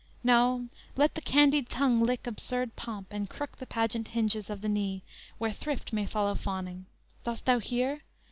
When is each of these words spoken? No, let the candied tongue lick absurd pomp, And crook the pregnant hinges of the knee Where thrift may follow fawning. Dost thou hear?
No, 0.23 0.67
let 0.95 1.13
the 1.13 1.21
candied 1.21 1.69
tongue 1.69 2.01
lick 2.01 2.25
absurd 2.25 2.75
pomp, 2.75 3.09
And 3.13 3.29
crook 3.29 3.57
the 3.57 3.67
pregnant 3.67 4.07
hinges 4.07 4.49
of 4.49 4.61
the 4.61 4.67
knee 4.67 5.03
Where 5.37 5.51
thrift 5.51 5.93
may 5.93 6.07
follow 6.07 6.33
fawning. 6.33 6.87
Dost 7.23 7.45
thou 7.45 7.59
hear? 7.59 8.01